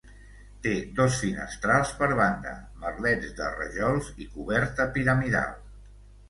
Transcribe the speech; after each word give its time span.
Té 0.61 0.71
dos 0.99 1.17
finestrals 1.23 1.91
per 1.99 2.07
banda, 2.19 2.53
merlets 2.85 3.37
de 3.41 3.51
rajols 3.59 4.09
i 4.25 4.29
coberta 4.39 4.89
piramidal. 4.97 5.55